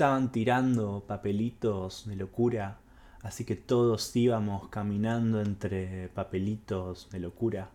estaban 0.00 0.32
tirando 0.32 1.04
papelitos 1.06 2.06
de 2.08 2.16
locura, 2.16 2.78
así 3.20 3.44
que 3.44 3.54
todos 3.54 4.16
íbamos 4.16 4.68
caminando 4.68 5.42
entre 5.42 6.08
papelitos 6.08 7.10
de 7.10 7.20
locura. 7.20 7.68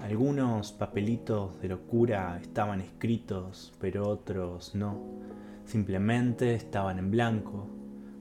Algunos 0.00 0.72
papelitos 0.72 1.60
de 1.60 1.68
locura 1.68 2.36
estaban 2.42 2.80
escritos, 2.80 3.72
pero 3.78 4.08
otros 4.08 4.74
no. 4.74 5.04
Simplemente 5.64 6.56
estaban 6.56 6.98
en 6.98 7.12
blanco. 7.12 7.68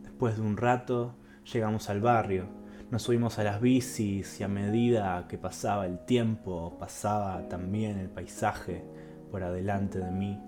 Después 0.04 0.36
de 0.36 0.44
un 0.44 0.56
rato 0.56 1.16
llegamos 1.52 1.90
al 1.90 2.00
barrio. 2.00 2.46
Nos 2.92 3.02
subimos 3.02 3.40
a 3.40 3.44
las 3.44 3.60
bicis 3.60 4.40
y 4.40 4.44
a 4.44 4.48
medida 4.48 5.26
que 5.28 5.40
pasaba 5.40 5.88
el 5.88 5.98
tiempo, 6.06 6.78
pasaba 6.78 7.50
también 7.50 7.98
el 7.98 8.12
paisaje 8.12 8.86
por 9.32 9.42
adelante 9.42 9.98
de 9.98 10.12
mí. 10.12 10.40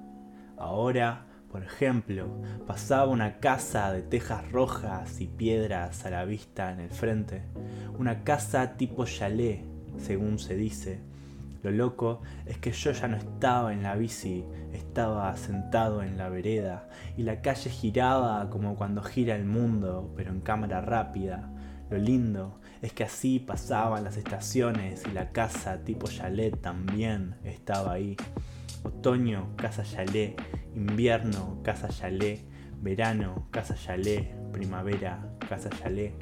Ahora, 0.57 1.32
por 1.53 1.63
ejemplo, 1.63 2.41
pasaba 2.65 3.05
una 3.05 3.39
casa 3.39 3.93
de 3.93 4.01
tejas 4.01 4.51
rojas 4.51 5.21
y 5.21 5.27
piedras 5.27 6.03
a 6.03 6.09
la 6.09 6.25
vista 6.25 6.71
en 6.71 6.79
el 6.79 6.89
frente. 6.89 7.43
Una 7.99 8.23
casa 8.23 8.75
tipo 8.75 9.05
chalet, 9.05 9.63
según 9.99 10.39
se 10.39 10.55
dice, 10.55 10.99
lo 11.61 11.69
loco 11.69 12.23
es 12.47 12.57
que 12.57 12.71
yo 12.71 12.91
ya 12.91 13.07
no 13.07 13.17
estaba 13.17 13.71
en 13.71 13.83
la 13.83 13.95
bici, 13.95 14.43
estaba 14.73 15.37
sentado 15.37 16.01
en 16.01 16.17
la 16.17 16.27
vereda 16.27 16.89
y 17.17 17.21
la 17.21 17.43
calle 17.43 17.69
giraba 17.69 18.49
como 18.49 18.75
cuando 18.75 19.03
gira 19.03 19.35
el 19.35 19.45
mundo, 19.45 20.11
pero 20.17 20.31
en 20.31 20.41
cámara 20.41 20.81
rápida. 20.81 21.51
Lo 21.91 21.99
lindo 21.99 22.59
es 22.81 22.93
que 22.93 23.03
así 23.03 23.37
pasaban 23.37 24.03
las 24.03 24.17
estaciones 24.17 25.03
y 25.07 25.11
la 25.11 25.29
casa 25.29 25.83
tipo 25.83 26.07
chalet 26.07 26.59
también 26.59 27.35
estaba 27.43 27.91
ahí. 27.91 28.17
Otoño, 28.83 29.55
casa 29.55 29.83
chalet, 29.83 30.35
invierno, 30.75 31.59
casa 31.63 31.87
chalet, 31.89 32.41
verano, 32.81 33.47
casa 33.51 33.75
chalet, 33.75 34.33
primavera, 34.51 35.19
casa 35.47 35.69
chalet, 35.69 36.13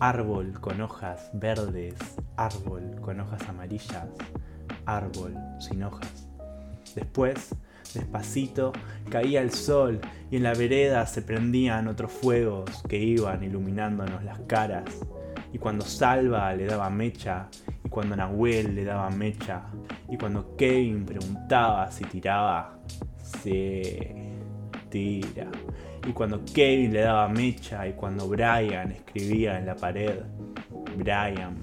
árbol 0.00 0.60
con 0.60 0.80
hojas 0.80 1.30
verdes, 1.32 1.94
árbol 2.36 3.00
con 3.00 3.20
hojas 3.20 3.48
amarillas, 3.48 4.06
árbol 4.86 5.34
sin 5.58 5.82
hojas. 5.82 6.28
Después, 6.94 7.54
despacito, 7.94 8.72
caía 9.10 9.40
el 9.40 9.52
sol 9.52 10.00
y 10.30 10.36
en 10.36 10.42
la 10.42 10.54
vereda 10.54 11.06
se 11.06 11.22
prendían 11.22 11.88
otros 11.88 12.12
fuegos 12.12 12.82
que 12.88 12.98
iban 12.98 13.42
iluminándonos 13.42 14.24
las 14.24 14.40
caras. 14.40 14.84
Y 15.52 15.58
cuando 15.58 15.84
Salva 15.84 16.52
le 16.54 16.66
daba 16.66 16.90
mecha, 16.90 17.48
y 17.84 17.88
cuando 17.88 18.14
Nahuel 18.16 18.74
le 18.74 18.84
daba 18.84 19.08
mecha, 19.10 19.62
y 20.08 20.16
cuando 20.18 20.56
Kevin 20.56 21.06
preguntaba 21.06 21.90
si 21.90 22.04
tiraba, 22.04 22.78
se 23.42 24.14
tira. 24.88 25.50
Y 26.06 26.12
cuando 26.12 26.44
Kevin 26.44 26.92
le 26.92 27.00
daba 27.00 27.28
mecha, 27.28 27.86
y 27.86 27.92
cuando 27.92 28.28
Brian 28.28 28.92
escribía 28.92 29.58
en 29.58 29.66
la 29.66 29.76
pared, 29.76 30.20
Brian. 30.96 31.56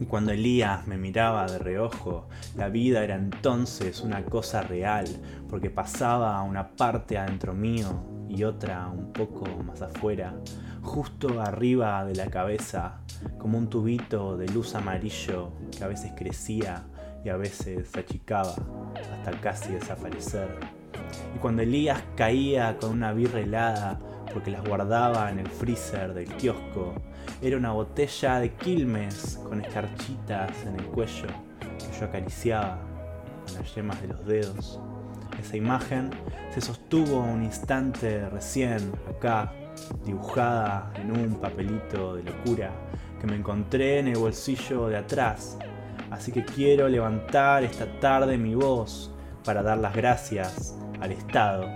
Y 0.00 0.06
cuando 0.06 0.32
Elías 0.32 0.86
me 0.86 0.96
miraba 0.96 1.46
de 1.46 1.58
reojo, 1.58 2.28
la 2.56 2.68
vida 2.68 3.04
era 3.04 3.16
entonces 3.16 4.00
una 4.00 4.24
cosa 4.24 4.62
real, 4.62 5.04
porque 5.48 5.70
pasaba 5.70 6.42
una 6.42 6.68
parte 6.68 7.18
adentro 7.18 7.52
mío 7.52 8.02
y 8.28 8.44
otra 8.44 8.88
un 8.88 9.12
poco 9.12 9.46
más 9.64 9.82
afuera, 9.82 10.34
justo 10.82 11.40
arriba 11.40 12.04
de 12.04 12.14
la 12.14 12.26
cabeza, 12.28 13.00
como 13.38 13.58
un 13.58 13.68
tubito 13.68 14.36
de 14.36 14.48
luz 14.48 14.74
amarillo 14.74 15.52
que 15.76 15.84
a 15.84 15.88
veces 15.88 16.12
crecía 16.16 16.84
y 17.24 17.28
a 17.28 17.36
veces 17.36 17.88
se 17.88 18.00
achicaba 18.00 18.54
hasta 18.94 19.40
casi 19.40 19.72
desaparecer. 19.72 20.79
Y 21.34 21.38
cuando 21.38 21.62
Elías 21.62 22.02
caía 22.16 22.76
con 22.78 22.90
una 22.90 23.12
birra 23.12 23.40
helada, 23.40 23.98
porque 24.32 24.50
las 24.50 24.64
guardaba 24.64 25.30
en 25.30 25.40
el 25.40 25.48
freezer 25.48 26.14
del 26.14 26.26
kiosco. 26.36 26.94
Era 27.42 27.56
una 27.56 27.72
botella 27.72 28.40
de 28.40 28.52
Quilmes 28.54 29.40
con 29.48 29.60
escarchitas 29.60 30.64
en 30.66 30.76
el 30.76 30.86
cuello 30.86 31.26
que 31.60 31.98
yo 31.98 32.06
acariciaba 32.06 32.78
con 33.46 33.54
las 33.54 33.74
yemas 33.74 34.00
de 34.02 34.08
los 34.08 34.24
dedos. 34.26 34.80
Esa 35.40 35.56
imagen 35.56 36.10
se 36.52 36.60
sostuvo 36.60 37.20
un 37.20 37.42
instante 37.42 38.28
recién 38.28 38.92
acá, 39.08 39.52
dibujada 40.04 40.92
en 40.96 41.12
un 41.12 41.34
papelito 41.36 42.14
de 42.16 42.24
locura 42.24 42.70
que 43.20 43.26
me 43.26 43.36
encontré 43.36 44.00
en 44.00 44.08
el 44.08 44.18
bolsillo 44.18 44.88
de 44.88 44.98
atrás. 44.98 45.58
Así 46.10 46.32
que 46.32 46.44
quiero 46.44 46.88
levantar 46.88 47.62
esta 47.64 47.86
tarde 48.00 48.36
mi 48.36 48.54
voz 48.54 49.14
para 49.44 49.62
dar 49.62 49.78
las 49.78 49.94
gracias 49.94 50.79
al 51.00 51.12
Estado 51.12 51.68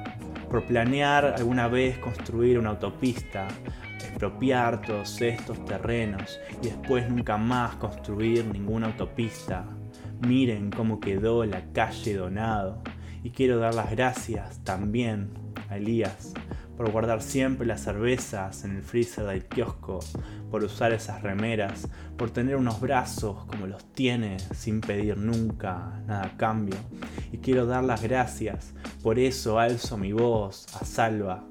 por 0.50 0.64
planear 0.64 1.34
alguna 1.36 1.68
vez 1.68 1.98
construir 1.98 2.58
una 2.58 2.70
autopista, 2.70 3.48
expropiar 3.96 4.82
todos 4.82 5.20
estos 5.20 5.64
terrenos 5.64 6.38
y 6.62 6.66
después 6.66 7.10
nunca 7.10 7.36
más 7.36 7.74
construir 7.76 8.44
ninguna 8.46 8.86
autopista. 8.86 9.64
Miren 10.26 10.70
cómo 10.70 11.00
quedó 11.00 11.44
la 11.44 11.64
calle 11.72 12.14
Donado. 12.14 12.82
Y 13.24 13.30
quiero 13.30 13.58
dar 13.58 13.74
las 13.74 13.90
gracias 13.90 14.62
también 14.64 15.30
a 15.70 15.78
Elías 15.78 16.34
por 16.76 16.90
guardar 16.90 17.22
siempre 17.22 17.66
las 17.66 17.82
cervezas 17.82 18.64
en 18.64 18.76
el 18.76 18.82
freezer 18.82 19.26
del 19.26 19.44
kiosco, 19.44 20.00
por 20.50 20.64
usar 20.64 20.92
esas 20.92 21.22
remeras, 21.22 21.88
por 22.16 22.30
tener 22.30 22.56
unos 22.56 22.80
brazos 22.80 23.44
como 23.46 23.66
los 23.66 23.84
tiene 23.92 24.38
sin 24.54 24.80
pedir 24.80 25.16
nunca 25.16 26.00
nada 26.06 26.26
a 26.26 26.36
cambio. 26.36 26.76
Quiero 27.44 27.66
dar 27.66 27.84
las 27.84 28.03
gracias, 28.03 28.72
por 29.03 29.19
eso 29.19 29.59
alzo 29.59 29.99
mi 29.99 30.15
voz 30.15 30.66
a 30.81 30.87
Salva, 30.87 31.44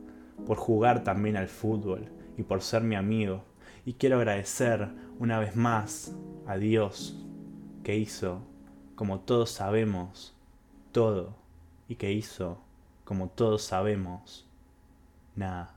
por 0.48 0.58
jugar 0.58 1.04
también 1.04 1.38
al 1.38 1.48
fútbol 1.48 2.09
y 2.36 2.42
por 2.42 2.64
ser 2.64 2.81
mi 2.81 2.96
amigo. 2.96 3.44
Y 3.86 3.94
quiero 3.94 4.18
agradecer 4.18 4.90
una 5.20 5.38
vez 5.38 5.56
más 5.56 6.16
a 6.48 6.58
Dios 6.58 7.24
que 7.84 7.96
hizo, 7.96 8.42
como 8.96 9.20
todos 9.20 9.52
sabemos, 9.52 10.36
todo 10.92 11.36
y 11.88 11.94
que 11.94 12.12
hizo, 12.12 12.58
como 13.04 13.30
todos 13.30 13.62
sabemos, 13.62 14.48
nada. 15.36 15.75